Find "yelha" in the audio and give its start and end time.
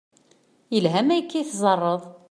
0.73-1.01